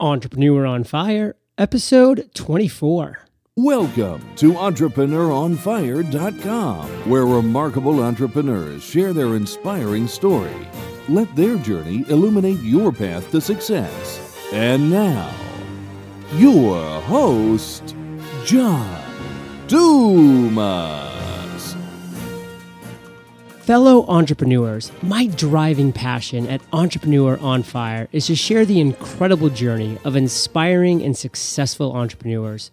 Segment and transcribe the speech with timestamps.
[0.00, 3.18] Entrepreneur on Fire, episode 24.
[3.54, 10.56] Welcome to EntrepreneurOnFire.com, where remarkable entrepreneurs share their inspiring story.
[11.10, 14.48] Let their journey illuminate your path to success.
[14.54, 15.34] And now,
[16.32, 17.94] your host,
[18.46, 19.02] John
[19.66, 21.09] Dumas.
[23.70, 29.96] Fellow entrepreneurs, my driving passion at Entrepreneur on Fire is to share the incredible journey
[30.04, 32.72] of inspiring and successful entrepreneurs.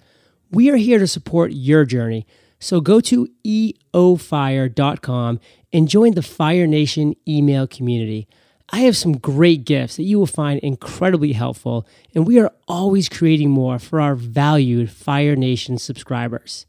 [0.50, 2.26] We are here to support your journey,
[2.60, 5.40] so go to eofire.com
[5.72, 8.28] and join the Fire Nation email community.
[8.72, 13.08] I have some great gifts that you will find incredibly helpful, and we are always
[13.08, 16.66] creating more for our valued Fire Nation subscribers.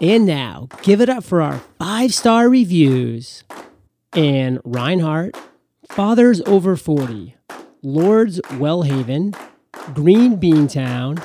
[0.00, 3.44] And now, give it up for our five star reviews.
[4.12, 5.36] And Reinhardt,
[5.88, 7.34] Fathers Over 40,
[7.82, 9.36] Lords Wellhaven,
[9.94, 11.24] Green Beantown,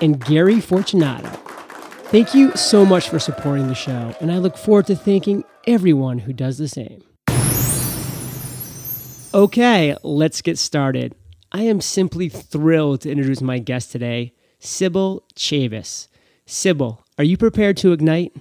[0.00, 1.28] and Gary Fortunato.
[2.10, 6.20] Thank you so much for supporting the show, and I look forward to thanking everyone
[6.20, 7.02] who does the same.
[9.34, 11.14] Okay, let's get started.
[11.52, 16.08] I am simply thrilled to introduce my guest today, Sibyl Chavis.
[16.46, 18.32] Sibyl, are you prepared to ignite?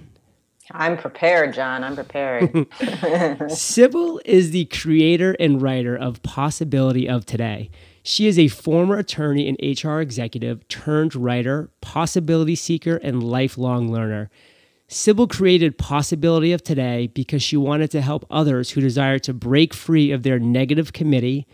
[0.72, 1.84] I'm prepared, John.
[1.84, 2.68] I'm prepared.
[3.52, 7.70] Sibyl is the creator and writer of Possibility of Today.
[8.04, 14.30] She is a former attorney and HR executive turned writer, possibility seeker, and lifelong learner.
[14.88, 19.74] Sibyl created Possibility of Today because she wanted to help others who desire to break
[19.74, 21.48] free of their negative committee,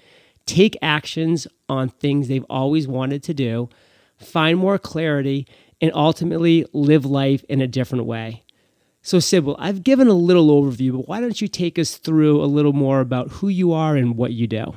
[0.45, 3.69] take actions on things they've always wanted to do,
[4.17, 5.47] find more clarity,
[5.81, 8.43] and ultimately live life in a different way.
[9.01, 12.45] So, Sibyl, I've given a little overview, but why don't you take us through a
[12.45, 14.75] little more about who you are and what you do?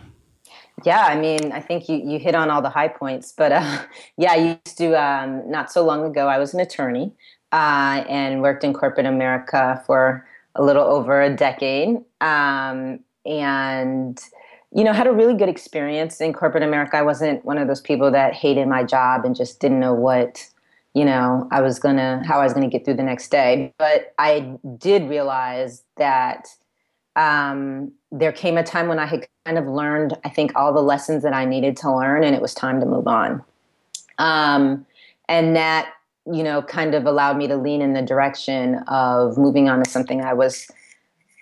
[0.84, 3.82] Yeah, I mean, I think you, you hit on all the high points, but uh,
[4.16, 7.12] yeah, I used to, um, not so long ago, I was an attorney
[7.52, 11.98] uh, and worked in corporate America for a little over a decade.
[12.20, 14.18] Um, and,
[14.74, 16.96] you know, had a really good experience in corporate America.
[16.96, 20.48] I wasn't one of those people that hated my job and just didn't know what
[20.94, 23.74] you know i was gonna how i was gonna get through the next day.
[23.78, 26.48] But i did realize that
[27.16, 30.82] um, there came a time when i had kind of learned i think all the
[30.82, 33.42] lessons that i needed to learn and it was time to move on.
[34.18, 34.86] Um,
[35.28, 35.92] and that
[36.32, 39.90] you know kind of allowed me to lean in the direction of moving on to
[39.90, 40.68] something i was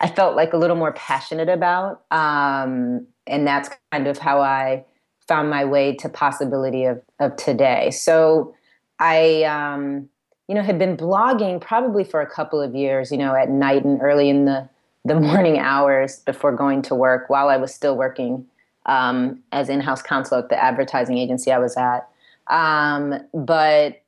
[0.01, 2.03] i felt like a little more passionate about.
[2.11, 4.85] Um, and that's kind of how i
[5.29, 7.91] found my way to possibility of, of today.
[7.91, 8.55] So
[9.03, 10.09] I, um,
[10.47, 13.85] you know, had been blogging probably for a couple of years, you know, at night
[13.85, 14.69] and early in the,
[15.05, 18.47] the morning hours before going to work while I was still working
[18.87, 22.09] um, as in-house counsel at the advertising agency I was at.
[22.49, 24.03] Um, but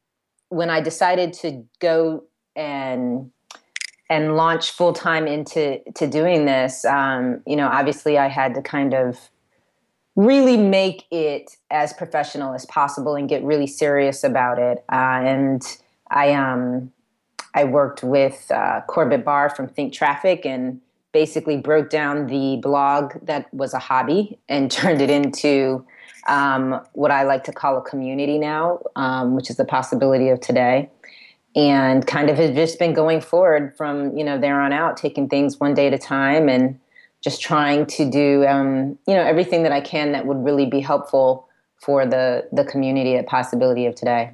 [0.49, 3.31] when I decided to go and
[4.11, 8.63] and launch full time into to doing this, um, you know, obviously I had to
[8.63, 9.19] kind of
[10.17, 14.85] really make it as professional as possible and get really serious about it.
[14.91, 15.63] Uh, and
[16.11, 16.93] I um
[17.55, 20.81] I worked with uh, Corbett Barr from Think Traffic and
[21.13, 25.87] basically broke down the blog that was a hobby and turned it into
[26.27, 30.41] um, what I like to call a community now, um, which is the possibility of
[30.41, 30.91] today.
[31.57, 35.29] And kind of has just been going forward from you know there on out, taking
[35.29, 36.81] things one day at a time and
[37.25, 40.81] just trying to do um, you know everything that I can that would really be
[40.81, 41.49] helpful
[41.81, 44.33] for the the community at possibility of today.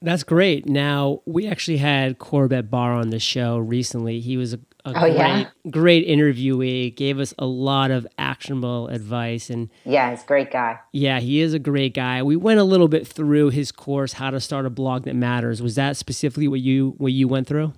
[0.00, 0.68] That's great.
[0.68, 4.20] Now we actually had Corbett Barr on the show recently.
[4.20, 5.46] He was a, a oh, great, yeah?
[5.70, 6.94] great interviewee.
[6.94, 10.78] Gave us a lot of actionable advice, and yeah, he's a great guy.
[10.92, 12.22] Yeah, he is a great guy.
[12.22, 15.62] We went a little bit through his course, How to Start a Blog That Matters.
[15.62, 17.72] Was that specifically what you what you went through?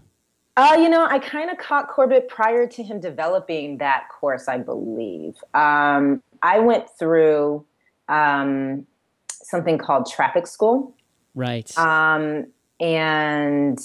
[0.56, 4.56] Uh, you know, I kind of caught Corbett prior to him developing that course, I
[4.56, 5.37] believe.
[5.53, 7.67] Um, I went through
[8.09, 8.87] um,
[9.28, 10.95] something called Traffic School.
[11.34, 11.77] Right.
[11.77, 12.47] Um,
[12.80, 13.78] and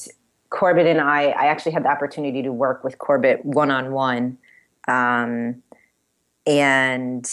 [0.49, 4.37] Corbett and I, I actually had the opportunity to work with Corbett one on one.
[6.47, 7.29] And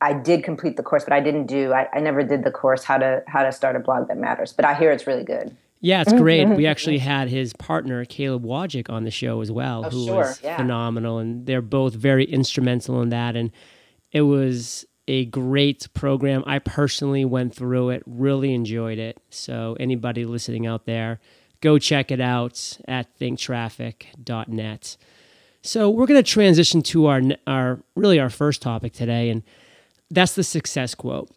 [0.00, 2.84] I did complete the course, but I didn't do, I, I never did the course,
[2.84, 4.52] how to, how to start a blog that matters.
[4.52, 5.56] But I hear it's really good.
[5.84, 6.46] Yeah, it's great.
[6.46, 6.56] Mm-hmm.
[6.56, 10.16] we actually had his partner Caleb Wojcik on the show as well, Oh, who sure,
[10.16, 10.56] was yeah.
[10.56, 13.36] phenomenal, and they're both very instrumental in that.
[13.36, 13.50] And
[14.10, 16.42] it was a great program.
[16.46, 19.18] I personally went through it, really enjoyed it.
[19.28, 21.20] So anybody listening out there,
[21.60, 24.96] go check it out at thinktraffic.net.
[25.62, 29.42] So we're going to transition to our our really our first topic today, and
[30.10, 31.30] that's the success quote.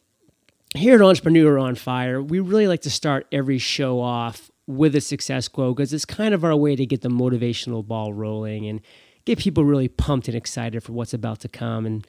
[0.75, 5.01] Here at Entrepreneur on Fire, we really like to start every show off with a
[5.01, 8.81] success quote because it's kind of our way to get the motivational ball rolling and
[9.23, 11.85] get people really pumped and excited for what's about to come.
[11.85, 12.05] And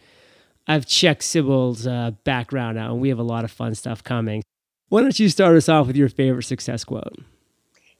[0.67, 4.43] I've checked Sibyl's uh, background out, and we have a lot of fun stuff coming.
[4.89, 7.17] Why don't you start us off with your favorite success quote?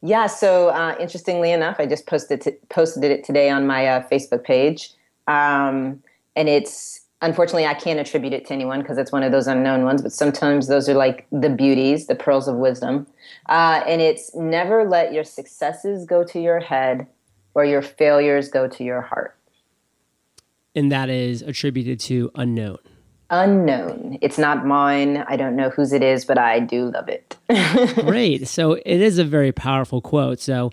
[0.03, 0.27] Yeah.
[0.27, 4.45] So uh, interestingly enough, I just posted t- posted it today on my uh, Facebook
[4.45, 4.91] page,
[5.27, 6.03] um,
[6.37, 9.85] and it's unfortunately I can't attribute it to anyone because it's one of those unknown
[9.85, 10.03] ones.
[10.03, 13.07] But sometimes those are like the beauties, the pearls of wisdom,
[13.49, 17.07] uh, and it's never let your successes go to your head
[17.55, 19.37] or your failures go to your heart.
[20.75, 22.79] And that is attributed to unknown
[23.31, 24.19] unknown.
[24.21, 25.19] It's not mine.
[25.29, 27.37] I don't know whose it is, but I do love it.
[28.07, 28.49] Great.
[28.49, 30.41] So it is a very powerful quote.
[30.41, 30.71] So,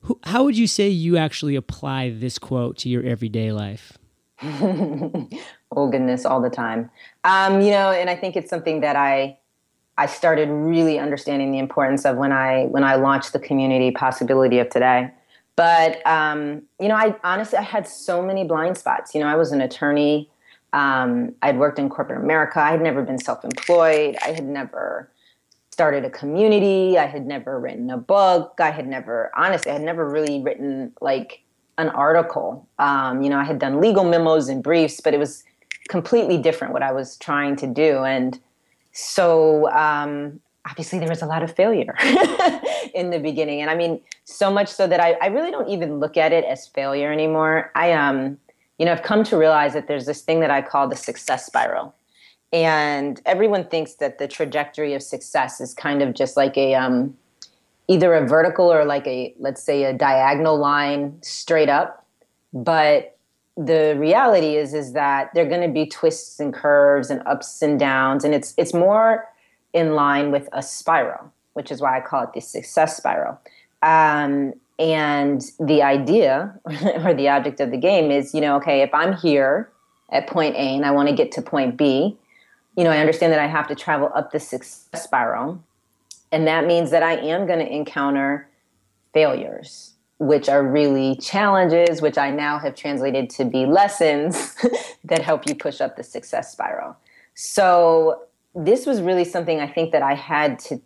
[0.00, 3.96] who, how would you say you actually apply this quote to your everyday life?
[5.76, 6.90] oh goodness, all the time.
[7.24, 9.38] Um, you know, and I think it's something that I
[9.98, 14.58] I started really understanding the importance of when I when I launched the community possibility
[14.58, 15.10] of today.
[15.56, 19.14] But um, you know, I honestly I had so many blind spots.
[19.14, 20.30] You know, I was an attorney
[20.72, 22.60] um, I'd worked in corporate America.
[22.60, 24.16] I had never been self employed.
[24.24, 25.10] I had never
[25.70, 26.98] started a community.
[26.98, 28.54] I had never written a book.
[28.58, 31.42] I had never, honestly, I had never really written like
[31.78, 32.66] an article.
[32.78, 35.44] Um, you know, I had done legal memos and briefs, but it was
[35.88, 37.98] completely different what I was trying to do.
[38.04, 38.38] And
[38.92, 41.94] so, um, obviously, there was a lot of failure
[42.94, 43.60] in the beginning.
[43.60, 46.44] And I mean, so much so that I, I really don't even look at it
[46.44, 47.70] as failure anymore.
[47.74, 48.38] I, um,
[48.78, 51.46] you know, I've come to realize that there's this thing that I call the success
[51.46, 51.94] spiral.
[52.52, 57.16] And everyone thinks that the trajectory of success is kind of just like a um,
[57.88, 62.06] either a vertical or like a let's say a diagonal line straight up.
[62.52, 63.16] But
[63.56, 67.78] the reality is is that there're going to be twists and curves and ups and
[67.78, 69.28] downs, and it's it's more
[69.72, 73.40] in line with a spiral, which is why I call it the success spiral.
[73.82, 76.58] Um, and the idea
[77.04, 79.70] or the object of the game is, you know, okay, if I'm here
[80.10, 82.16] at point A and I want to get to point B,
[82.76, 85.62] you know, I understand that I have to travel up the success spiral.
[86.30, 88.48] And that means that I am going to encounter
[89.12, 89.91] failures,
[90.22, 94.54] which are really challenges, which I now have translated to be lessons
[95.04, 96.96] that help you push up the success spiral.
[97.34, 98.22] So
[98.54, 100.80] this was really something I think that I had to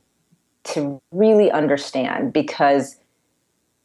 [0.64, 2.96] to really understand because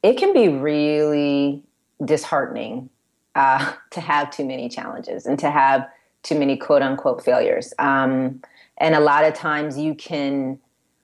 [0.01, 1.61] it can be really
[2.03, 2.89] disheartening
[3.35, 5.87] uh, to have too many challenges and to have
[6.23, 7.73] too many quote unquote failures.
[7.77, 8.41] Um,
[8.77, 10.59] and a lot of times you can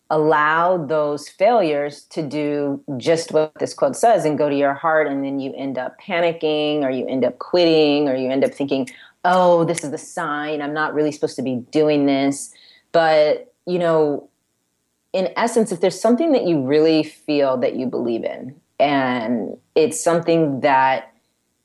[0.10, 5.08] allow those failures to do just what this quote says and go to your heart
[5.08, 8.54] and then you end up panicking or you end up quitting or you end up
[8.54, 8.88] thinking
[9.26, 10.62] oh this is the sign.
[10.62, 12.54] I'm not really supposed to be doing this.
[12.92, 14.30] But you know
[15.14, 20.02] in essence if there's something that you really feel that you believe in and it's
[20.02, 21.14] something that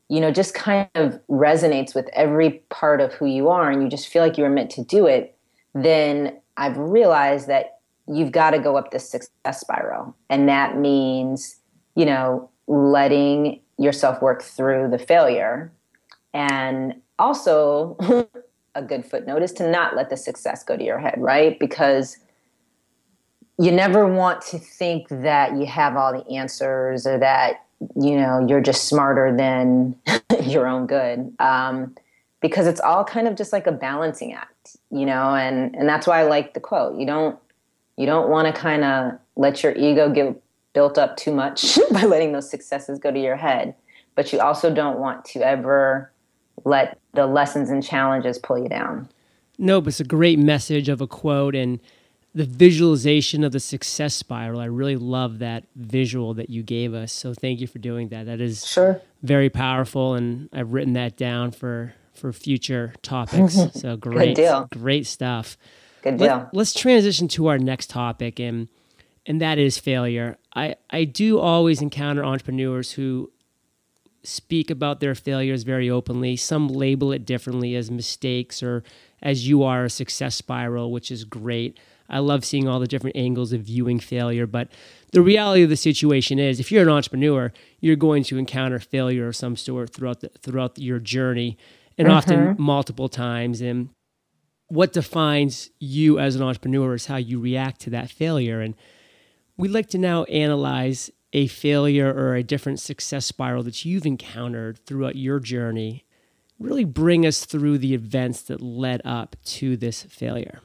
[0.08, 3.88] you know just kind of resonates with every part of who you are and you
[3.88, 5.36] just feel like you were meant to do it
[5.74, 7.71] then i've realized that
[8.08, 10.14] you've got to go up this success spiral.
[10.28, 11.56] And that means
[11.94, 15.72] you know letting yourself work through the failure
[16.32, 17.96] and also
[18.74, 21.58] a good footnote is to not let the success go to your head right?
[21.58, 22.18] Because
[23.58, 27.64] you never want to think that you have all the answers or that
[27.96, 29.94] you know you're just smarter than
[30.44, 31.94] your own good um,
[32.40, 36.06] because it's all kind of just like a balancing act you know and and that's
[36.06, 36.98] why i like the quote.
[36.98, 37.38] You don't
[38.02, 40.42] you don't want to kind of let your ego get
[40.72, 43.74] built up too much by letting those successes go to your head
[44.16, 46.10] but you also don't want to ever
[46.64, 49.08] let the lessons and challenges pull you down
[49.58, 51.78] no but it's a great message of a quote and
[52.34, 54.58] the visualization of the success spiral.
[54.58, 57.12] I really love that visual that you gave us.
[57.12, 58.24] So thank you for doing that.
[58.24, 63.58] That is sure very powerful, and I've written that down for for future topics.
[63.74, 64.38] So great,
[64.70, 65.56] great stuff.
[66.02, 66.50] Good deal.
[66.52, 68.68] Let, us transition to our next topic, and
[69.24, 70.38] and that is failure.
[70.54, 73.30] I I do always encounter entrepreneurs who
[74.24, 76.36] speak about their failures very openly.
[76.36, 78.84] Some label it differently as mistakes or
[79.20, 81.78] as you are a success spiral, which is great.
[82.08, 84.46] I love seeing all the different angles of viewing failure.
[84.46, 84.68] But
[85.12, 89.28] the reality of the situation is, if you're an entrepreneur, you're going to encounter failure
[89.28, 91.56] of some sort throughout the, throughout your journey,
[91.96, 92.16] and mm-hmm.
[92.16, 93.60] often multiple times.
[93.60, 93.88] And
[94.72, 98.62] what defines you as an entrepreneur is how you react to that failure.
[98.62, 98.74] And
[99.58, 104.78] we'd like to now analyze a failure or a different success spiral that you've encountered
[104.86, 106.06] throughout your journey.
[106.58, 110.60] Really bring us through the events that led up to this failure.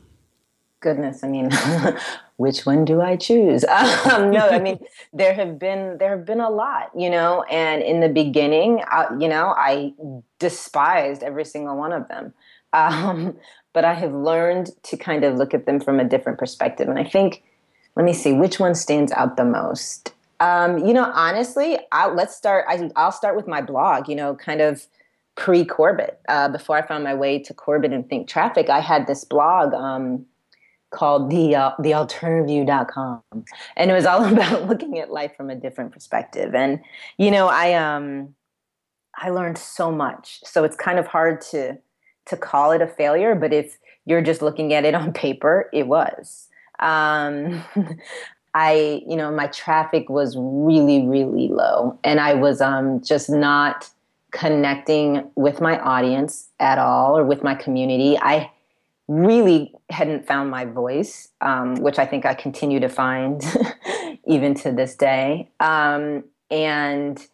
[0.80, 1.50] goodness, I mean,
[2.38, 3.66] which one do I choose?
[4.10, 4.80] Um, no, I mean,
[5.12, 7.44] there have been there have been a lot, you know.
[7.44, 9.94] And in the beginning, uh, you know, I
[10.40, 12.34] despised every single one of them.
[12.72, 13.38] Um,
[13.77, 16.89] but I have learned to kind of look at them from a different perspective.
[16.89, 17.43] And I think,
[17.96, 20.15] let me see, which one stands out the most?
[20.39, 22.65] Um, you know, honestly, I'll, let's start.
[22.67, 24.10] I, will start with my blog.
[24.10, 24.88] You know, kind of
[25.36, 26.19] pre Corbett.
[26.27, 29.75] Uh, before I found my way to Corbett and Think Traffic, I had this blog
[29.75, 30.25] um,
[30.89, 33.22] called the uh, thealternativeview.com,
[33.75, 36.55] and it was all about looking at life from a different perspective.
[36.55, 36.79] And
[37.19, 38.34] you know, I um,
[39.15, 40.39] I learned so much.
[40.46, 41.77] So it's kind of hard to
[42.27, 45.88] to call it a failure, but if you're just looking at it on paper, it
[45.88, 46.48] was.
[46.79, 47.63] Um,
[48.53, 53.89] I, you know, my traffic was really, really low, and I was um, just not
[54.31, 58.17] connecting with my audience at all or with my community.
[58.19, 58.51] I
[59.07, 63.41] really hadn't found my voice, um, which I think I continue to find
[64.27, 65.50] even to this day.
[65.60, 67.25] Um, and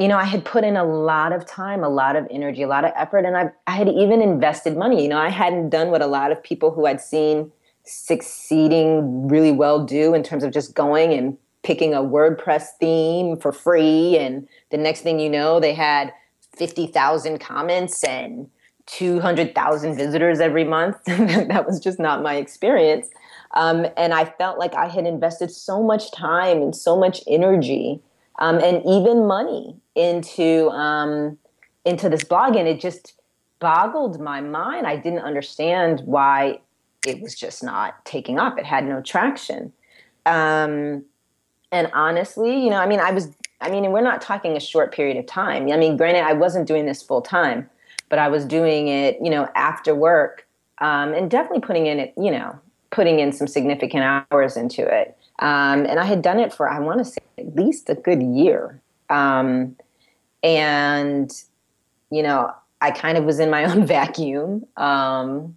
[0.00, 2.68] you know, I had put in a lot of time, a lot of energy, a
[2.68, 5.02] lot of effort, and I, I had even invested money.
[5.02, 7.52] You know, I hadn't done what a lot of people who I'd seen
[7.84, 13.52] succeeding really well do in terms of just going and picking a WordPress theme for
[13.52, 14.16] free.
[14.16, 16.14] And the next thing you know, they had
[16.56, 18.48] 50,000 comments and
[18.86, 20.96] 200,000 visitors every month.
[21.04, 23.10] that was just not my experience.
[23.52, 28.00] Um, and I felt like I had invested so much time and so much energy
[28.40, 31.38] um, and even money into um,
[31.84, 33.14] into this blog, and it just
[33.58, 34.86] boggled my mind.
[34.86, 36.60] I didn't understand why
[37.06, 38.58] it was just not taking off.
[38.58, 39.72] It had no traction.
[40.26, 41.04] Um,
[41.72, 43.28] and honestly, you know, I mean, I was,
[43.60, 45.70] I mean, we're not talking a short period of time.
[45.70, 47.68] I mean, granted, I wasn't doing this full time,
[48.08, 50.46] but I was doing it, you know, after work,
[50.78, 52.58] um, and definitely putting in it, you know,
[52.90, 55.16] putting in some significant hours into it.
[55.40, 58.22] Um, and I had done it for, I want to say, at least a good
[58.22, 58.80] year.
[59.08, 59.76] Um,
[60.42, 61.32] and,
[62.10, 64.66] you know, I kind of was in my own vacuum.
[64.76, 65.56] Um,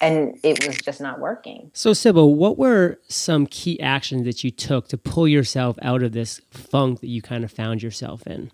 [0.00, 1.70] and it was just not working.
[1.72, 6.12] So, Sibyl, what were some key actions that you took to pull yourself out of
[6.12, 8.50] this funk that you kind of found yourself in?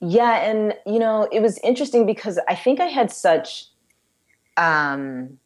[0.00, 3.66] Yeah, and you know, it was interesting because I think I had such
[4.56, 5.38] um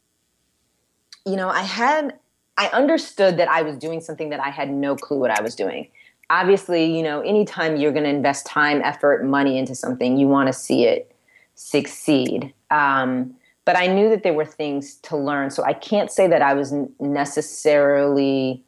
[1.25, 2.17] you know, I had
[2.57, 5.55] I understood that I was doing something that I had no clue what I was
[5.55, 5.87] doing.
[6.29, 10.47] Obviously, you know, anytime you're going to invest time, effort, money into something, you want
[10.47, 11.13] to see it
[11.55, 12.53] succeed.
[12.69, 15.51] Um, but I knew that there were things to learn.
[15.51, 18.63] So I can't say that I was necessarily,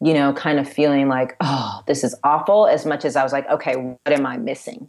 [0.00, 3.32] you know, kind of feeling like, oh, this is awful, as much as I was
[3.32, 4.88] like, okay, what am I missing?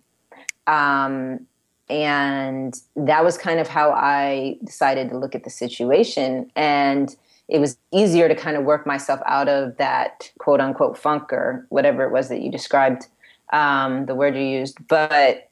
[0.67, 1.45] Um,
[1.89, 6.49] and that was kind of how I decided to look at the situation.
[6.55, 7.13] And
[7.51, 11.67] it was easier to kind of work myself out of that quote unquote funk or
[11.67, 13.07] whatever it was that you described,
[13.51, 14.77] um, the word you used.
[14.87, 15.49] But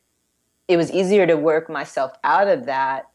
[0.70, 3.10] it was easier to work myself out of that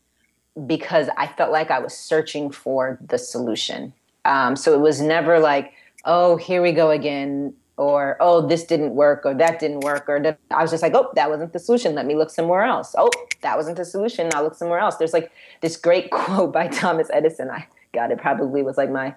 [0.67, 3.95] because I felt like I was searching for the solution.
[4.26, 5.73] Um, so it was never like,
[6.05, 10.37] oh, here we go again, or oh, this didn't work, or that didn't work, or
[10.50, 11.95] I was just like, oh, that wasn't the solution.
[11.95, 12.95] Let me look somewhere else.
[12.99, 13.11] Oh,
[13.41, 14.29] that wasn't the solution.
[14.35, 14.97] I'll look somewhere else.
[14.97, 17.50] There's like this great quote by Thomas Edison.
[17.50, 19.15] I God, it probably was like my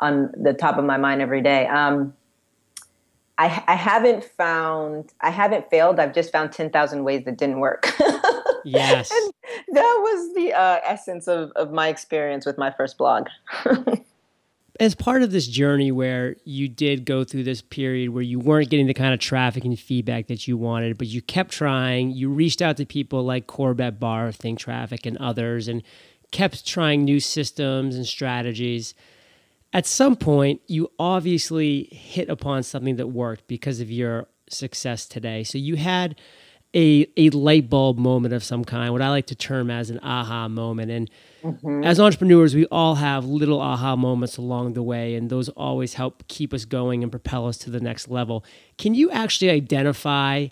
[0.00, 1.66] on the top of my mind every day.
[1.66, 2.14] Um,
[3.38, 6.00] I, I haven't found, I haven't failed.
[6.00, 7.92] I've just found 10,000 ways that didn't work.
[8.64, 9.10] yes.
[9.12, 9.32] And
[9.72, 13.28] that was the uh, essence of, of my experience with my first blog.
[14.80, 18.70] As part of this journey where you did go through this period where you weren't
[18.70, 22.30] getting the kind of traffic and feedback that you wanted, but you kept trying, you
[22.30, 25.82] reached out to people like Corbett Barr, Think Traffic, and others, and
[26.30, 28.94] kept trying new systems and strategies.
[29.72, 35.44] At some point, you obviously hit upon something that worked because of your success today.
[35.44, 36.16] So you had
[36.74, 40.00] a, a light bulb moment of some kind, what I like to term as an
[40.02, 40.90] aha moment.
[40.90, 41.10] And
[41.42, 41.82] mm-hmm.
[41.84, 46.28] as entrepreneurs, we all have little aha moments along the way, and those always help
[46.28, 48.44] keep us going and propel us to the next level.
[48.76, 50.48] Can you actually identify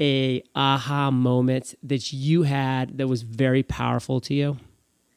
[0.00, 4.58] a aha moment that you had that was very powerful to you?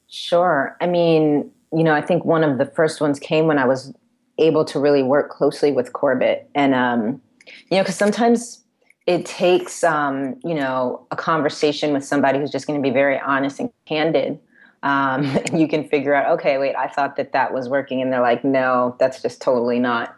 [0.09, 0.75] Sure.
[0.79, 3.93] I mean, you know, I think one of the first ones came when I was
[4.37, 6.49] able to really work closely with Corbett.
[6.55, 7.21] And, um,
[7.69, 8.63] you know, because sometimes
[9.05, 13.19] it takes, um, you know, a conversation with somebody who's just going to be very
[13.19, 14.39] honest and candid.
[14.83, 18.01] Um, and you can figure out, okay, wait, I thought that that was working.
[18.01, 20.15] And they're like, no, that's just totally not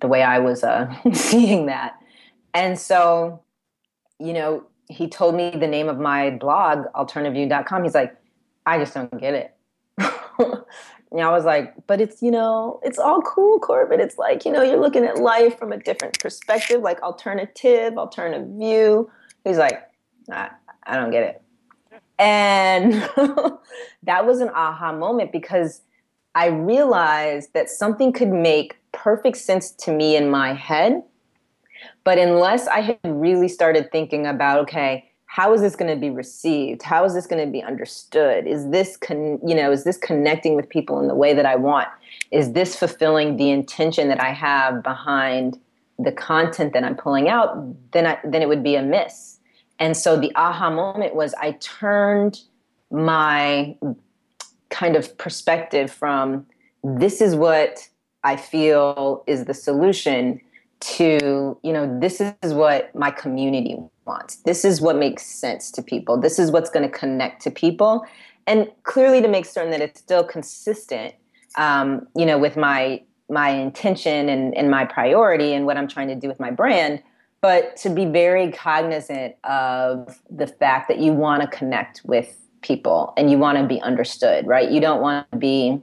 [0.00, 1.96] the way I was uh, seeing that.
[2.54, 3.42] And so,
[4.18, 7.82] you know, he told me the name of my blog, alternativeview.com.
[7.82, 8.14] He's like,
[8.66, 9.56] I just don't get it.
[11.12, 14.00] And I was like, but it's, you know, it's all cool, Corbett.
[14.00, 18.48] It's like, you know, you're looking at life from a different perspective, like alternative, alternative
[18.48, 19.10] view.
[19.44, 19.82] He's like,
[20.30, 20.48] I,
[20.84, 21.42] I don't get it.
[22.18, 22.92] And
[24.04, 25.82] that was an aha moment because
[26.34, 31.02] I realized that something could make perfect sense to me in my head.
[32.04, 36.10] But unless I had really started thinking about, okay, how is this going to be
[36.10, 36.82] received?
[36.82, 38.46] How is this going to be understood?
[38.46, 41.56] Is this con- you know is this connecting with people in the way that i
[41.56, 41.88] want?
[42.30, 45.58] Is this fulfilling the intention that i have behind
[45.98, 47.56] the content that i'm pulling out?
[47.92, 49.38] Then I, then it would be a miss.
[49.78, 52.42] And so the aha moment was i turned
[52.90, 53.74] my
[54.68, 56.44] kind of perspective from
[56.84, 57.88] this is what
[58.22, 60.42] i feel is the solution
[60.80, 63.78] to you know this is what my community
[64.44, 66.20] this is what makes sense to people.
[66.20, 68.04] This is what's going to connect to people.
[68.46, 71.14] And clearly to make certain that it's still consistent
[71.56, 76.08] um, you know with my my intention and, and my priority and what i'm trying
[76.08, 77.02] to do with my brand
[77.40, 83.12] but to be very cognizant of the fact that you want to connect with people
[83.16, 84.70] and you want to be understood right?
[84.70, 85.80] You don't want to be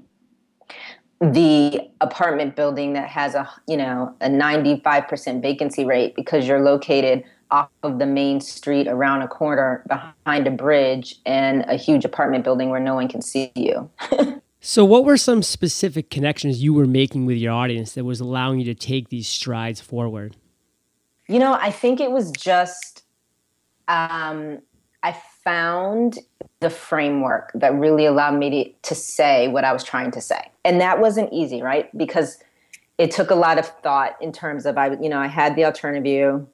[1.21, 7.23] the apartment building that has a you know a 95% vacancy rate because you're located
[7.51, 12.43] off of the main street around a corner behind a bridge and a huge apartment
[12.43, 13.89] building where no one can see you.
[14.61, 18.59] so what were some specific connections you were making with your audience that was allowing
[18.59, 20.35] you to take these strides forward?
[21.27, 23.03] You know, I think it was just
[23.87, 24.59] um,
[25.03, 26.19] I found
[26.59, 30.51] the framework that really allowed me to, to say what I was trying to say.
[30.65, 31.95] And that wasn't easy, right?
[31.97, 32.37] Because
[32.97, 35.65] it took a lot of thought in terms of I, you know, I had the
[35.65, 36.45] alternative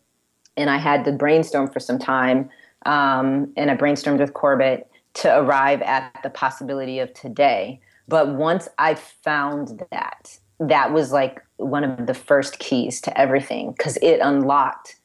[0.57, 2.49] and I had to brainstorm for some time.
[2.85, 7.79] Um, and I brainstormed with Corbett to arrive at the possibility of today.
[8.07, 13.71] But once I found that, that was like one of the first keys to everything
[13.71, 14.97] because it unlocked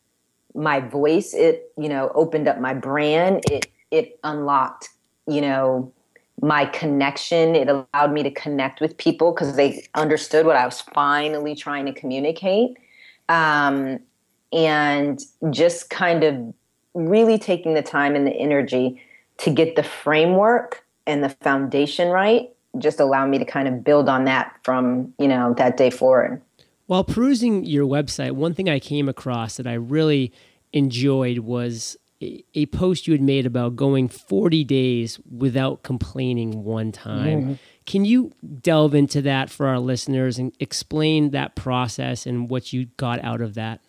[0.54, 1.32] my voice.
[1.32, 3.42] It, you know, opened up my brand.
[3.50, 4.90] It it unlocked,
[5.26, 5.92] you know,
[6.42, 7.56] my connection.
[7.56, 11.86] It allowed me to connect with people because they understood what I was finally trying
[11.86, 12.76] to communicate.
[13.28, 14.00] Um,
[14.52, 16.54] and just kind of
[16.94, 19.00] really taking the time and the energy
[19.38, 24.08] to get the framework and the foundation right just allow me to kind of build
[24.08, 26.40] on that from you know that day forward
[26.86, 30.32] while perusing your website one thing i came across that i really
[30.72, 37.42] enjoyed was a post you had made about going 40 days without complaining one time.
[37.42, 37.52] Mm-hmm.
[37.86, 42.86] Can you delve into that for our listeners and explain that process and what you
[42.98, 43.80] got out of that?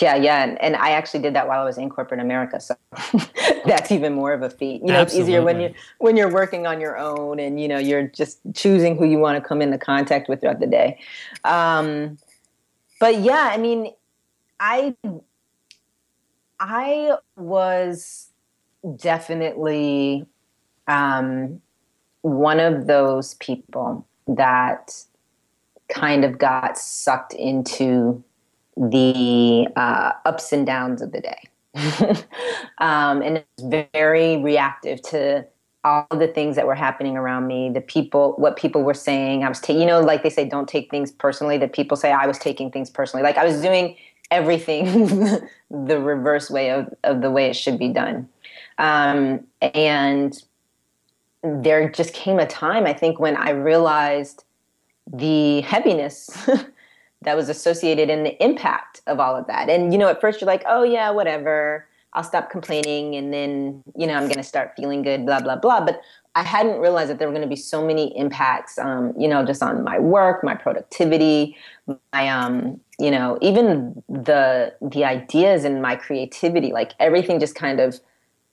[0.00, 2.76] Yeah, yeah, and, and I actually did that while I was in corporate America, so
[3.64, 4.82] that's even more of a feat.
[4.82, 5.02] You know, Absolutely.
[5.02, 8.40] it's easier when you when you're working on your own and you know you're just
[8.54, 10.98] choosing who you want to come into contact with throughout the day.
[11.44, 12.18] Um,
[13.00, 13.92] but yeah, I mean,
[14.60, 14.94] I
[16.60, 18.30] I was
[18.96, 20.26] definitely
[20.88, 21.60] um,
[22.22, 24.92] one of those people that
[25.88, 28.22] kind of got sucked into
[28.76, 31.48] the uh, ups and downs of the day.
[32.78, 35.46] um, and it's very reactive to
[35.84, 39.44] all the things that were happening around me, the people, what people were saying.
[39.44, 41.58] I was taking, you know, like they say, don't take things personally.
[41.58, 43.22] That people say I was taking things personally.
[43.22, 43.96] Like I was doing
[44.30, 44.84] everything
[45.70, 48.28] the reverse way of, of the way it should be done.
[48.78, 50.36] Um, and
[51.42, 54.44] there just came a time, I think, when I realized
[55.12, 56.30] the heaviness
[57.26, 59.68] that was associated in the impact of all of that.
[59.68, 61.86] And, you know, at first you're like, oh, yeah, whatever.
[62.12, 65.56] I'll stop complaining and then, you know, I'm going to start feeling good, blah, blah,
[65.56, 65.84] blah.
[65.84, 66.00] But
[66.36, 69.44] I hadn't realized that there were going to be so many impacts, um, you know,
[69.44, 71.56] just on my work, my productivity,
[72.12, 76.72] my, um, you know, even the the ideas and my creativity.
[76.72, 78.00] Like everything just kind of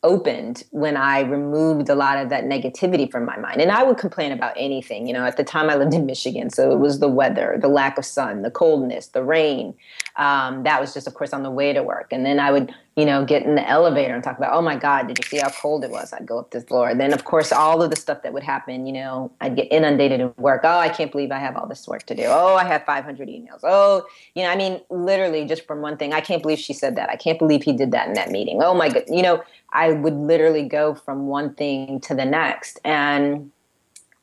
[0.04, 3.62] opened when I removed a lot of that negativity from my mind.
[3.62, 5.08] And I would complain about anything.
[5.08, 7.70] You know, at the time I lived in Michigan, so it was the weather, the
[7.70, 9.74] lack of sun, the coldness, the rain.
[10.18, 12.10] Um, that was just, of course, on the way to work.
[12.12, 14.76] And then I would, you know, get in the elevator and talk about, oh my
[14.76, 16.14] God, did you see how cold it was?
[16.14, 16.90] I'd go up this floor.
[16.90, 19.72] And Then, of course, all of the stuff that would happen, you know, I'd get
[19.72, 20.62] inundated in work.
[20.64, 22.26] Oh, I can't believe I have all this work to do.
[22.28, 23.62] Oh, I have 500 emails.
[23.64, 26.96] Oh, you know, I mean, literally just from one thing, I can't believe she said
[26.98, 27.10] that.
[27.10, 28.62] I can't believe he did that in that meeting.
[28.62, 29.04] Oh my God.
[29.08, 32.80] You know, I would literally go from one thing to the next.
[32.86, 33.52] And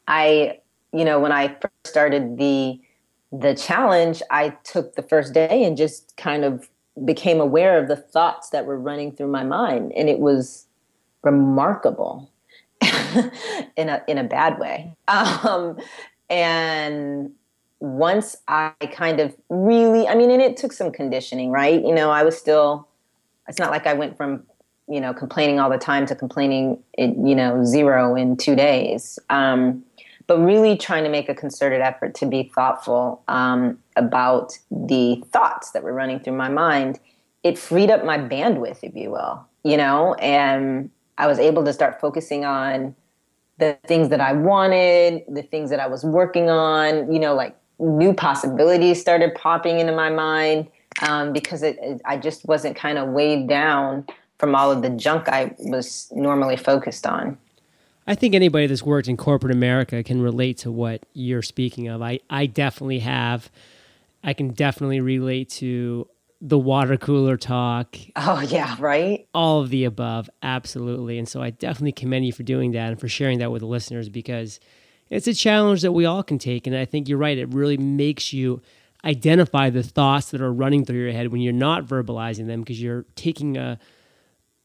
[0.07, 0.61] I,
[0.93, 2.81] you know, when I first started the
[3.33, 6.69] the challenge, I took the first day and just kind of
[7.05, 10.67] became aware of the thoughts that were running through my mind, and it was
[11.23, 12.31] remarkable
[13.77, 14.95] in a in a bad way.
[15.09, 15.79] Um,
[16.29, 17.33] and
[17.81, 21.83] once I kind of really, I mean, and it took some conditioning, right?
[21.83, 22.87] You know, I was still,
[23.49, 24.45] it's not like I went from,
[24.87, 29.19] you know, complaining all the time to complaining, it, you know, zero in two days.
[29.31, 29.83] Um,
[30.27, 35.71] but really trying to make a concerted effort to be thoughtful um, about the thoughts
[35.71, 36.99] that were running through my mind.
[37.43, 41.73] It freed up my bandwidth, if you will, you know, and I was able to
[41.73, 42.95] start focusing on
[43.59, 47.57] the things that I wanted, the things that I was working on, you know, like
[47.79, 50.69] new possibilities started popping into my mind
[51.03, 54.07] um, because it, it, I just wasn't kind of weighed down
[54.39, 57.39] from all of the junk I was normally focused on.
[58.07, 62.03] I think anybody that's worked in corporate America can relate to what you're speaking of.
[62.03, 63.51] I, I definitely have.
[64.23, 66.09] I can definitely relate to
[66.41, 67.97] the water cooler talk.
[68.17, 69.27] Oh, yeah, right?
[69.35, 71.19] All of the above, absolutely.
[71.19, 73.67] And so I definitely commend you for doing that and for sharing that with the
[73.67, 74.59] listeners because
[75.11, 76.67] it's a challenge that we all can take.
[76.67, 77.37] And I think you're right.
[77.37, 78.63] It really makes you
[79.05, 82.81] identify the thoughts that are running through your head when you're not verbalizing them because
[82.81, 83.79] you're taking a,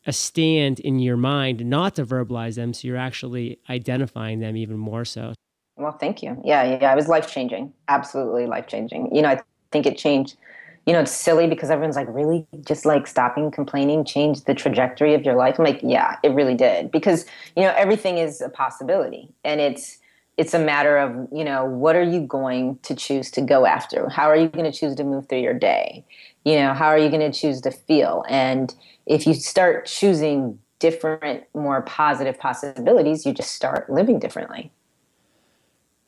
[0.06, 2.74] a stand in your mind not to verbalize them.
[2.74, 5.34] So you're actually identifying them even more so.
[5.78, 6.42] Well, thank you.
[6.44, 7.74] Yeah, yeah, it was life changing.
[7.88, 9.14] Absolutely life changing.
[9.14, 10.38] You know, I think it changed.
[10.86, 15.14] You know, it's silly because everyone's like, really, just like stopping complaining changed the trajectory
[15.16, 15.58] of your life.
[15.60, 17.26] I'm like, yeah, it really did because
[17.58, 19.98] you know everything is a possibility, and it's
[20.38, 24.10] it's a matter of you know what are you going to choose to go after
[24.10, 26.04] how are you going to choose to move through your day
[26.44, 30.60] you know how are you going to choose to feel and if you start choosing
[30.80, 34.72] different more positive possibilities you just start living differently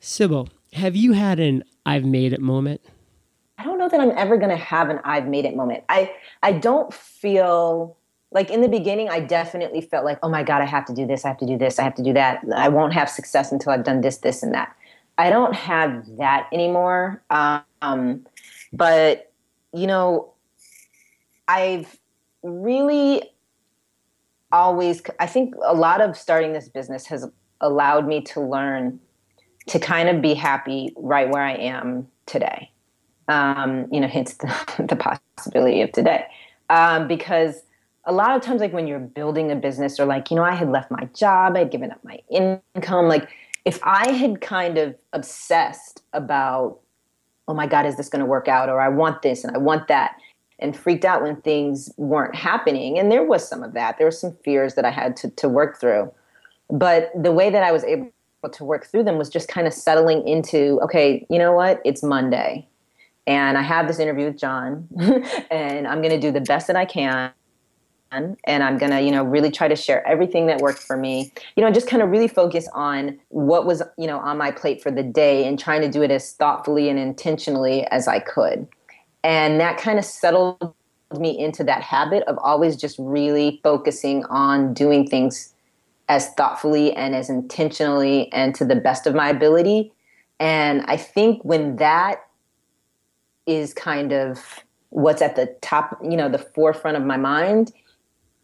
[0.00, 2.80] sibyl have you had an i've made it moment?
[3.56, 5.84] I don't know that i'm ever going to have an i've made it moment.
[5.88, 7.96] I i don't feel
[8.30, 11.06] like in the beginning i definitely felt like oh my god i have to do
[11.06, 12.42] this i have to do this i have to do that.
[12.54, 14.74] I won't have success until i've done this this and that.
[15.16, 18.26] I don't have that anymore um,
[18.72, 19.32] but
[19.72, 20.32] you know
[21.48, 21.98] i've
[22.42, 23.22] really
[24.52, 27.26] always i think a lot of starting this business has
[27.60, 29.00] allowed me to learn
[29.68, 32.70] to kind of be happy right where i am today.
[33.28, 36.24] Um, you know hence the, the possibility of today.
[36.70, 37.62] Um, because
[38.04, 40.54] a lot of times like when you're building a business or like you know i
[40.54, 43.28] had left my job i had given up my income like
[43.66, 46.78] if i had kind of obsessed about
[47.48, 48.68] oh my god is this going to work out?
[48.70, 50.16] or i want this and i want that
[50.58, 53.96] and freaked out when things weren't happening and there was some of that.
[53.98, 56.12] There were some fears that i had to, to work through.
[56.70, 58.10] But the way that i was able
[58.52, 62.02] to work through them was just kind of settling into okay you know what it's
[62.02, 62.66] monday
[63.26, 64.86] and i have this interview with john
[65.50, 67.32] and i'm going to do the best that i can
[68.10, 71.32] and I'm going to, you know, really try to share everything that worked for me.
[71.56, 74.82] You know, just kind of really focus on what was, you know, on my plate
[74.82, 78.66] for the day and trying to do it as thoughtfully and intentionally as I could.
[79.24, 80.74] And that kind of settled
[81.18, 85.54] me into that habit of always just really focusing on doing things
[86.08, 89.92] as thoughtfully and as intentionally and to the best of my ability.
[90.40, 92.26] And I think when that
[93.46, 97.72] is kind of what's at the top, you know, the forefront of my mind,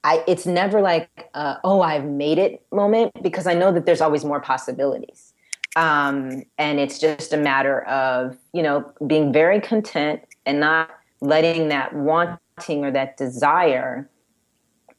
[0.03, 4.03] I, it's never like, uh, oh, I've made it moment because I know that there's
[4.03, 5.33] always more possibilities.
[5.77, 11.69] Um, and it's just a matter of, you know, being very content and not letting
[11.69, 14.09] that wanting or that desire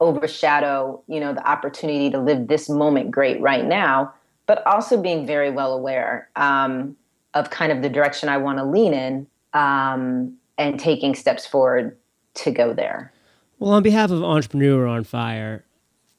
[0.05, 4.13] overshadow, you know, the opportunity to live this moment great right now,
[4.45, 6.95] but also being very well aware um,
[7.33, 11.97] of kind of the direction I want to lean in um, and taking steps forward
[12.35, 13.11] to go there.
[13.59, 15.65] Well, on behalf of Entrepreneur on Fire,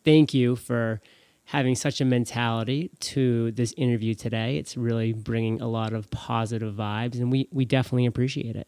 [0.05, 1.01] thank you for
[1.45, 4.57] having such a mentality to this interview today.
[4.57, 8.67] It's really bringing a lot of positive vibes, and we, we definitely appreciate it.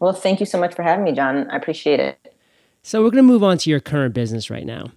[0.00, 1.48] Well, thank you so much for having me, John.
[1.50, 2.34] I appreciate it.
[2.82, 4.92] So, we're going to move on to your current business right now.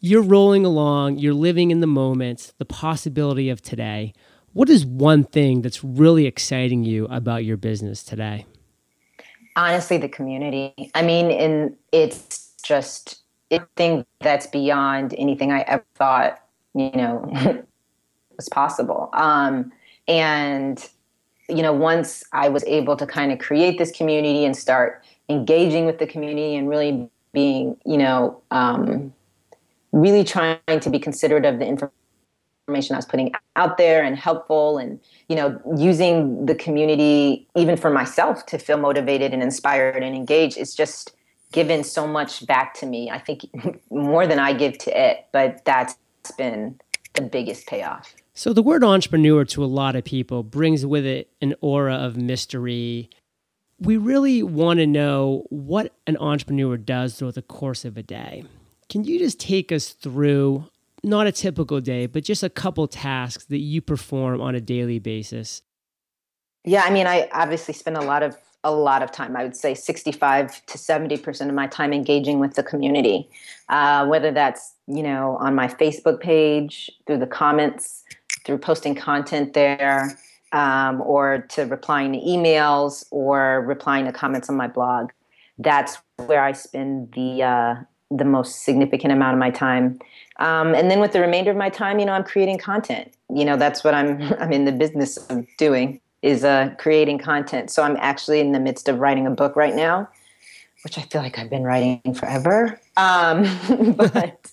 [0.00, 4.12] You're rolling along, you're living in the moment, the possibility of today.
[4.52, 8.46] What is one thing that's really exciting you about your business today?
[9.56, 15.84] honestly the community i mean in it's just a thing that's beyond anything i ever
[15.94, 16.42] thought
[16.74, 17.20] you know
[18.36, 19.70] was possible um,
[20.08, 20.88] and
[21.48, 25.86] you know once i was able to kind of create this community and start engaging
[25.86, 29.12] with the community and really being you know um,
[29.92, 34.78] really trying to be considerate of the information I was putting out there and helpful
[34.78, 40.14] and you know using the community even for myself to feel motivated and inspired and
[40.14, 41.14] engaged it's just
[41.52, 43.46] given so much back to me I think
[43.90, 45.96] more than I give to it but that's
[46.38, 46.78] been
[47.14, 51.28] the biggest payoff So, the word entrepreneur to a lot of people brings with it
[51.42, 53.10] an aura of mystery.
[53.82, 58.44] We really want to know what an entrepreneur does throughout the course of a day.
[58.88, 60.66] Can you just take us through
[61.02, 65.00] not a typical day, but just a couple tasks that you perform on a daily
[65.00, 65.62] basis?
[66.64, 69.36] Yeah, I mean, I obviously spend a lot of a lot of time.
[69.36, 73.28] I would say 65 to 70 percent of my time engaging with the community,
[73.68, 78.04] uh, whether that's you know on my Facebook page, through the comments,
[78.44, 80.16] through posting content there,
[80.52, 85.10] um, or to replying to emails or replying to comments on my blog.
[85.58, 87.74] That's where I spend the uh,
[88.10, 89.98] the most significant amount of my time.
[90.38, 93.12] Um, and then with the remainder of my time, you know, I'm creating content.
[93.34, 97.70] You know, that's what I'm I'm in the business of doing is uh, creating content.
[97.70, 100.08] So I'm actually in the midst of writing a book right now,
[100.84, 102.80] which I feel like I've been writing forever.
[102.96, 103.42] Um,
[103.96, 104.50] but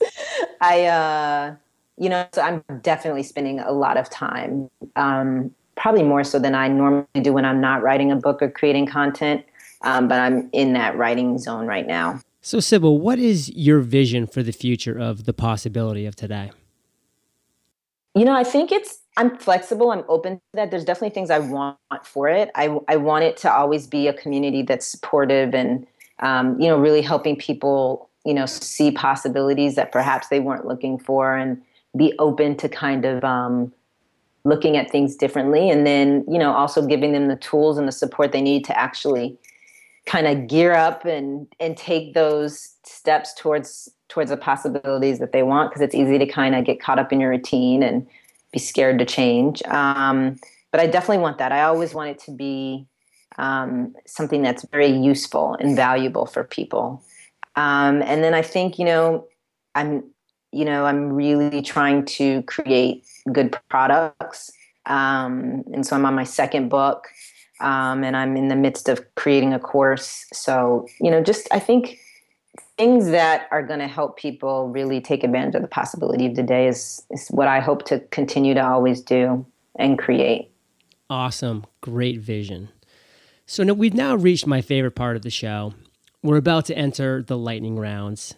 [0.61, 1.55] I, uh,
[1.97, 6.53] you know, so I'm definitely spending a lot of time, um, probably more so than
[6.53, 9.45] I normally do when I'm not writing a book or creating content.
[9.81, 12.19] Um, but I'm in that writing zone right now.
[12.41, 16.51] So, Sibyl, what is your vision for the future of the possibility of today?
[18.13, 19.91] You know, I think it's I'm flexible.
[19.91, 20.71] I'm open to that.
[20.71, 22.49] There's definitely things I want for it.
[22.55, 25.87] I I want it to always be a community that's supportive and
[26.19, 30.97] um, you know really helping people you know see possibilities that perhaps they weren't looking
[30.97, 31.61] for and
[31.95, 33.71] be open to kind of um,
[34.43, 37.91] looking at things differently and then you know also giving them the tools and the
[37.91, 39.37] support they need to actually
[40.05, 45.43] kind of gear up and and take those steps towards towards the possibilities that they
[45.43, 48.07] want because it's easy to kind of get caught up in your routine and
[48.51, 49.61] be scared to change.
[49.67, 50.39] Um,
[50.71, 51.51] but I definitely want that.
[51.51, 52.87] I always want it to be
[53.37, 57.03] um, something that's very useful and valuable for people.
[57.55, 59.27] Um, and then I think you know
[59.75, 60.03] I'm
[60.51, 64.51] you know I'm really trying to create good products.
[64.85, 67.07] Um, and so I'm on my second book,
[67.59, 70.25] um, and I'm in the midst of creating a course.
[70.33, 71.99] So you know, just I think
[72.77, 76.65] things that are going to help people really take advantage of the possibility of today
[76.65, 79.45] is, is what I hope to continue to always do
[79.77, 80.49] and create.
[81.09, 81.65] Awesome.
[81.81, 82.69] Great vision.
[83.45, 85.73] So now we've now reached my favorite part of the show.
[86.23, 88.35] We're about to enter the lightning rounds.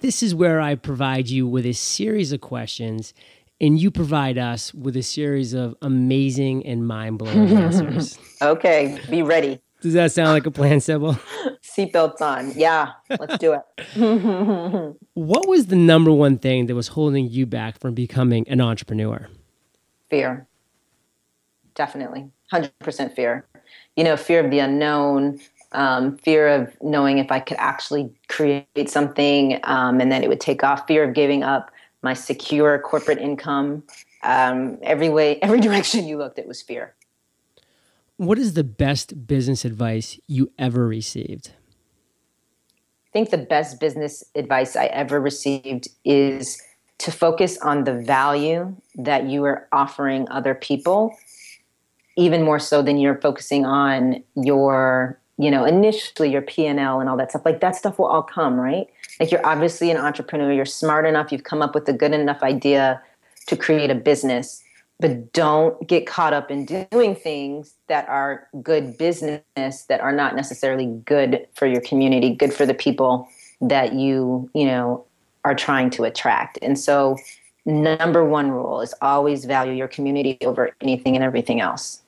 [0.00, 3.14] This is where I provide you with a series of questions
[3.60, 8.18] and you provide us with a series of amazing and mind blowing answers.
[8.40, 9.60] okay, be ready.
[9.80, 11.16] Does that sound like a plan, Sibyl?
[11.62, 12.52] Seatbelts on.
[12.56, 13.62] Yeah, let's do it.
[15.14, 19.28] what was the number one thing that was holding you back from becoming an entrepreneur?
[20.10, 20.48] Fear.
[21.74, 22.30] Definitely.
[22.52, 23.46] 100% fear.
[23.94, 25.38] You know, fear of the unknown,
[25.72, 30.40] um, fear of knowing if I could actually create something um, and then it would
[30.40, 31.70] take off, fear of giving up
[32.02, 33.82] my secure corporate income.
[34.22, 36.94] Um, every way, every direction you looked, it was fear.
[38.16, 41.52] What is the best business advice you ever received?
[43.08, 46.60] I think the best business advice I ever received is
[46.98, 51.16] to focus on the value that you are offering other people,
[52.16, 57.00] even more so than you're focusing on your, you know, initially your P and L
[57.00, 57.42] and all that stuff.
[57.44, 58.88] Like that stuff will all come, right?
[59.20, 62.42] Like you're obviously an entrepreneur, you're smart enough, you've come up with a good enough
[62.42, 63.00] idea
[63.46, 64.62] to create a business
[65.00, 70.34] but don't get caught up in doing things that are good business that are not
[70.34, 73.28] necessarily good for your community good for the people
[73.60, 75.04] that you you know
[75.44, 77.16] are trying to attract and so
[77.64, 82.02] number one rule is always value your community over anything and everything else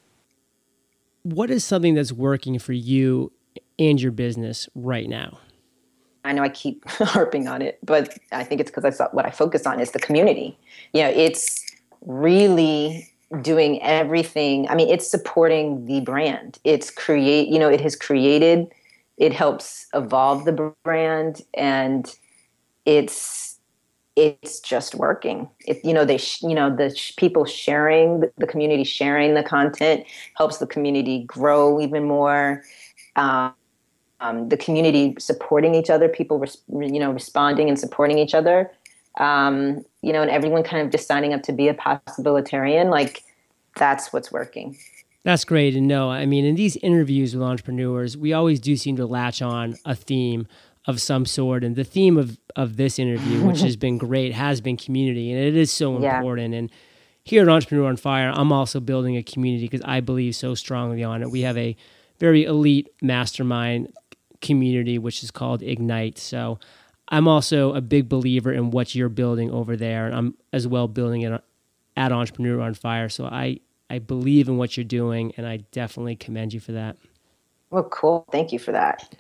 [1.23, 3.33] what is something that's working for you
[3.79, 5.39] and your business right now
[6.25, 9.27] I know I keep harping on it, but I think it's because I saw what
[9.27, 10.59] I focus on is the community.
[10.93, 11.65] You know, it's
[12.03, 13.11] really
[13.43, 14.69] doing everything.
[14.69, 16.59] I mean, it's supporting the brand.
[16.65, 18.69] It's create, you know, it has created,
[19.17, 22.15] it helps evolve the brand and
[22.87, 23.50] it's
[24.16, 25.49] it's just working.
[25.66, 29.35] If you know they, sh- you know the sh- people sharing the, the, community sharing
[29.35, 30.05] the content
[30.37, 32.62] helps the community grow even more.
[33.16, 33.55] Um,
[34.23, 38.70] um, the community supporting each other, people res- you know responding and supporting each other
[39.18, 43.23] um, you know, and everyone kind of just signing up to be a possibilitarian, like
[43.77, 44.77] that's what's working.
[45.23, 48.96] That's great And no, I mean, in these interviews with entrepreneurs, we always do seem
[48.96, 50.46] to latch on a theme
[50.87, 51.64] of some sort.
[51.64, 55.31] And the theme of, of this interview, which has been great, has been community.
[55.33, 56.16] And it is so yeah.
[56.16, 56.55] important.
[56.55, 56.71] And
[57.25, 61.05] here at Entrepreneur on Fire, I'm also building a community because I believe so strongly
[61.05, 61.31] on it.
[61.31, 61.77] We have a
[62.19, 63.93] very elite mastermind
[64.40, 66.19] community, which is called Ignite.
[66.19, 66.59] So
[67.09, 70.88] I'm also a big believer in what you're building over there, and I'm as well
[70.88, 71.43] building it
[71.97, 73.09] at Entrepreneur on Fire.
[73.09, 76.97] So I, I believe in what you're doing, and I definitely commend you for that.
[77.71, 78.25] Well, cool.
[78.33, 79.14] Thank you for that.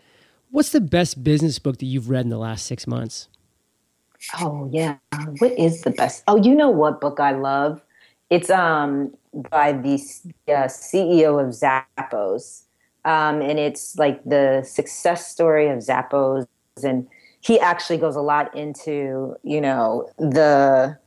[0.50, 3.28] What's the best business book that you've read in the last six months?
[4.40, 4.96] Oh yeah,
[5.38, 6.24] what is the best?
[6.26, 7.80] Oh, you know what book I love?
[8.30, 9.94] It's um by the
[10.48, 12.62] uh, CEO of Zappos,
[13.04, 16.46] um, and it's like the success story of Zappos,
[16.82, 17.06] and
[17.40, 20.98] he actually goes a lot into you know the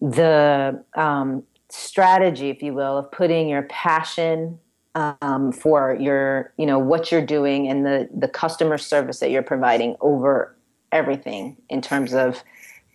[0.00, 4.58] the um, strategy, if you will, of putting your passion
[4.96, 9.42] um, for your you know what you're doing and the the customer service that you're
[9.42, 10.56] providing over
[10.90, 12.42] everything in terms of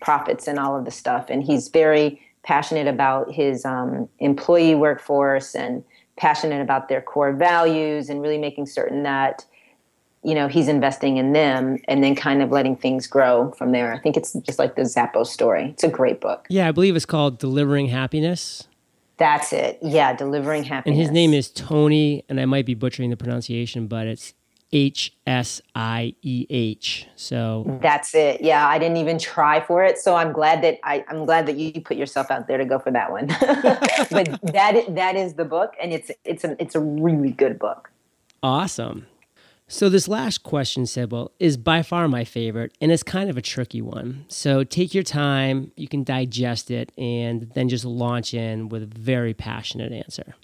[0.01, 1.27] profits and all of the stuff.
[1.29, 5.83] And he's very passionate about his um, employee workforce and
[6.17, 9.45] passionate about their core values and really making certain that
[10.23, 13.93] you know he's investing in them and then kind of letting things grow from there.
[13.93, 15.69] I think it's just like the zappos story.
[15.69, 16.47] It's a great book.
[16.49, 18.67] Yeah i believe it's called delivering happiness
[19.21, 23.09] that's it yeah delivering happiness and his name is tony and i might be butchering
[23.09, 24.33] the pronunciation but it's
[24.73, 27.07] H S I E H.
[27.15, 28.41] So that's it.
[28.41, 31.57] Yeah, I didn't even try for it, so I'm glad that I, I'm glad that
[31.57, 33.27] you put yourself out there to go for that one.
[34.11, 37.91] but that that is the book, and it's it's a it's a really good book.
[38.41, 39.07] Awesome.
[39.71, 43.41] So this last question, Sibyl, is by far my favorite, and it's kind of a
[43.41, 44.25] tricky one.
[44.27, 48.85] So take your time, you can digest it, and then just launch in with a
[48.85, 50.35] very passionate answer.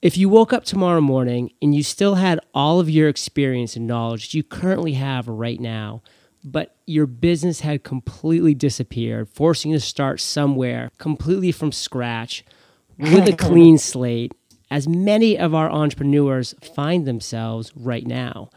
[0.00, 3.86] If you woke up tomorrow morning and you still had all of your experience and
[3.86, 6.00] knowledge you currently have right now,
[6.42, 12.42] but your business had completely disappeared, forcing you to start somewhere completely from scratch
[12.96, 14.32] with a clean slate,
[14.70, 18.50] as many of our entrepreneurs find themselves right now,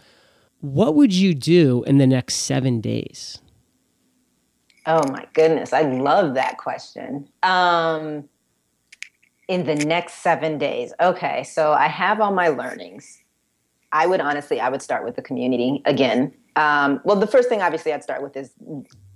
[0.60, 3.40] what would you do in the next seven days?
[4.86, 7.30] Oh my goodness, I love that question.
[7.44, 8.28] Um,
[9.48, 10.94] in the next seven days.
[11.02, 13.22] Okay, so I have all my learnings.
[13.92, 16.34] I would honestly, I would start with the community again.
[16.56, 18.54] Um, well, the first thing obviously I'd start with is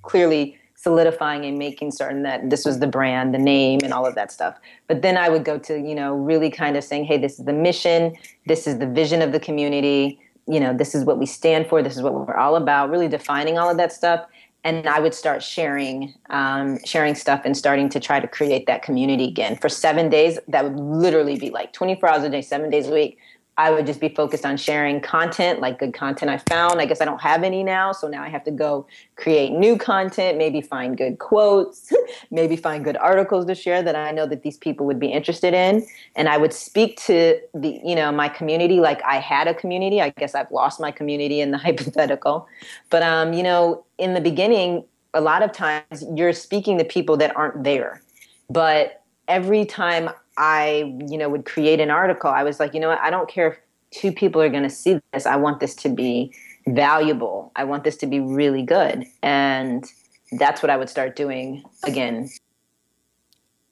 [0.02, 4.16] clearly solidifying and making certain that this was the brand, the name, and all of
[4.16, 4.58] that stuff.
[4.88, 7.46] But then I would go to, you know, really kind of saying, hey, this is
[7.46, 11.26] the mission, this is the vision of the community, you know, this is what we
[11.26, 14.26] stand for, this is what we're all about, really defining all of that stuff
[14.66, 18.82] and I would start sharing um, sharing stuff and starting to try to create that
[18.82, 20.40] community again for seven days.
[20.48, 23.20] That would literally be like 24 hours a day, seven days a week.
[23.58, 26.82] I would just be focused on sharing content, like good content I found.
[26.82, 29.78] I guess I don't have any now, so now I have to go create new
[29.78, 31.94] content, maybe find good quotes,
[32.32, 35.54] maybe find good articles to share that I know that these people would be interested
[35.54, 35.88] in.
[36.18, 40.02] And I would speak to the, you know, my community like I had a community.
[40.02, 42.48] I guess I've lost my community in the hypothetical.
[42.90, 47.16] But um, you know, in the beginning, a lot of times you're speaking to people
[47.18, 48.02] that aren't there.
[48.50, 52.90] But every time I, you know, would create an article, I was like, you know
[52.90, 53.58] what, I don't care if
[53.92, 55.26] two people are going to see this.
[55.26, 56.34] I want this to be
[56.68, 57.52] valuable.
[57.56, 59.06] I want this to be really good.
[59.22, 59.86] And
[60.34, 62.30] that's what I would start doing again.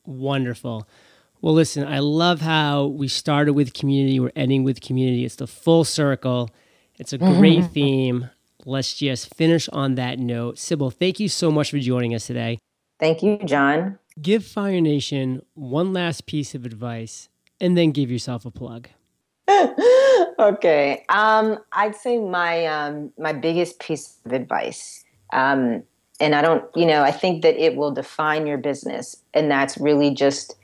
[0.05, 0.87] Wonderful.
[1.41, 5.25] Well, listen, I love how we started with community, we're ending with community.
[5.25, 6.49] It's the full circle.
[6.97, 7.73] It's a great mm-hmm.
[7.73, 8.29] theme.
[8.65, 10.57] Let's just finish on that note.
[10.57, 12.59] Sibyl, thank you so much for joining us today.
[12.99, 13.99] Thank you, John.
[14.21, 18.89] Give Fire Nation one last piece of advice and then give yourself a plug.
[20.39, 21.03] okay.
[21.09, 25.83] Um, I'd say my um, my biggest piece of advice, um,
[26.19, 29.77] and I don't, you know, I think that it will define your business, and that's
[29.77, 30.55] really just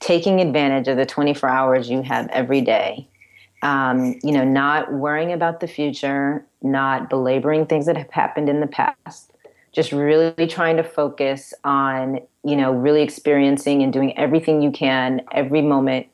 [0.00, 3.08] taking advantage of the 24 hours you have every day.
[3.62, 8.60] Um, you know, not worrying about the future, not belaboring things that have happened in
[8.60, 9.32] the past,
[9.76, 15.20] just really trying to focus on you know really experiencing and doing everything you can
[15.32, 16.06] every moment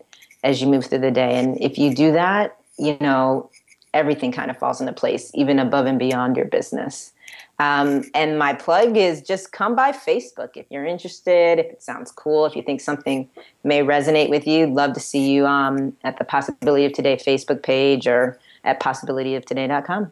[0.42, 1.38] as you move through the day.
[1.38, 3.48] And if you do that you know
[3.94, 7.12] everything kind of falls into place even above and beyond your business.
[7.60, 12.10] Um, and my plug is just come by facebook if you're interested if it sounds
[12.10, 13.28] cool if you think something
[13.62, 14.66] may resonate with you.
[14.66, 20.10] Love to see you um, at the possibility of today facebook page or at possibilityoftoday.com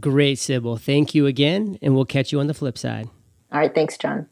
[0.00, 0.76] Great, Sibyl.
[0.76, 3.08] Thank you again, and we'll catch you on the flip side.
[3.52, 4.26] all right thanks john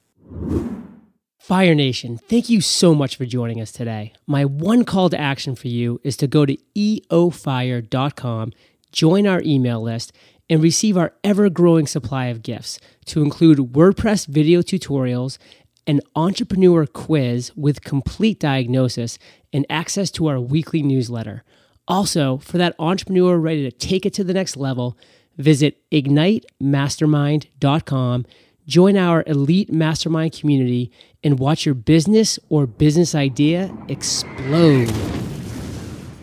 [1.38, 4.12] Fire Nation, thank you so much for joining us today.
[4.26, 8.52] My one call to action for you is to go to eofire.com,
[8.92, 10.12] join our email list,
[10.48, 15.38] and receive our ever growing supply of gifts to include WordPress video tutorials,
[15.86, 19.18] an entrepreneur quiz with complete diagnosis,
[19.52, 21.42] and access to our weekly newsletter.
[21.88, 24.96] Also, for that entrepreneur ready to take it to the next level,
[25.40, 28.26] visit ignitemastermind.com,
[28.66, 30.90] join our elite mastermind community,
[31.24, 34.90] and watch your business or business idea explode.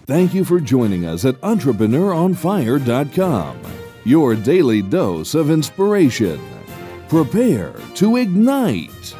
[0.05, 3.61] Thank you for joining us at EntrepreneurOnFire.com,
[4.05, 6.39] your daily dose of inspiration.
[7.09, 9.16] Prepare to ignite.